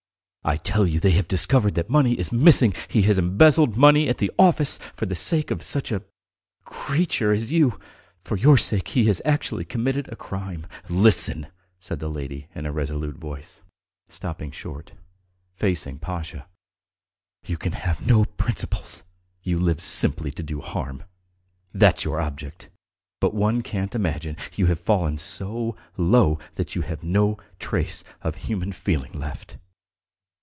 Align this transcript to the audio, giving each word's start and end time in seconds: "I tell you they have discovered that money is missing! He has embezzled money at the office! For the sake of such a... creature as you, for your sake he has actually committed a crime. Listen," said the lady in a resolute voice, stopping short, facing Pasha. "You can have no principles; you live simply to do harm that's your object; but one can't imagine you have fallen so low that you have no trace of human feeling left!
"I 0.43 0.57
tell 0.57 0.87
you 0.87 0.99
they 0.99 1.11
have 1.11 1.27
discovered 1.27 1.75
that 1.75 1.87
money 1.87 2.17
is 2.17 2.31
missing! 2.31 2.73
He 2.87 3.03
has 3.03 3.19
embezzled 3.19 3.77
money 3.77 4.09
at 4.09 4.17
the 4.17 4.31
office! 4.39 4.79
For 4.79 5.05
the 5.05 5.13
sake 5.13 5.51
of 5.51 5.61
such 5.61 5.91
a... 5.91 6.01
creature 6.65 7.31
as 7.31 7.51
you, 7.51 7.79
for 8.23 8.35
your 8.35 8.57
sake 8.57 8.87
he 8.87 9.03
has 9.05 9.21
actually 9.23 9.65
committed 9.65 10.07
a 10.11 10.15
crime. 10.15 10.65
Listen," 10.89 11.45
said 11.79 11.99
the 11.99 12.09
lady 12.09 12.47
in 12.55 12.65
a 12.65 12.71
resolute 12.71 13.17
voice, 13.17 13.61
stopping 14.07 14.49
short, 14.49 14.93
facing 15.57 15.99
Pasha. 15.99 16.47
"You 17.45 17.55
can 17.57 17.73
have 17.73 18.07
no 18.07 18.25
principles; 18.25 19.03
you 19.43 19.59
live 19.59 19.79
simply 19.79 20.31
to 20.31 20.41
do 20.41 20.59
harm 20.59 21.03
that's 21.71 22.03
your 22.03 22.19
object; 22.19 22.67
but 23.19 23.35
one 23.35 23.61
can't 23.61 23.93
imagine 23.93 24.37
you 24.55 24.65
have 24.65 24.79
fallen 24.79 25.19
so 25.19 25.75
low 25.97 26.39
that 26.55 26.73
you 26.73 26.81
have 26.81 27.03
no 27.03 27.37
trace 27.59 28.03
of 28.23 28.35
human 28.47 28.71
feeling 28.71 29.11
left! 29.13 29.57